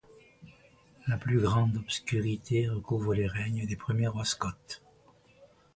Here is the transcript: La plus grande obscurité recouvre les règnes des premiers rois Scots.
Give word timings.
La 1.07 1.15
plus 1.15 1.39
grande 1.39 1.75
obscurité 1.77 2.67
recouvre 2.67 3.13
les 3.13 3.27
règnes 3.27 3.67
des 3.67 3.75
premiers 3.75 4.07
rois 4.07 4.25
Scots. 4.25 4.49